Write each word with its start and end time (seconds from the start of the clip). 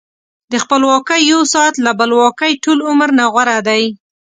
د 0.51 0.53
خپلواکۍ 0.63 1.21
یو 1.31 1.41
ساعت 1.53 1.75
له 1.85 1.91
بلواکۍ 1.99 2.53
ټول 2.63 2.79
عمر 2.89 3.09
نه 3.19 3.25
غوره 3.33 3.57
دی. 3.67 3.83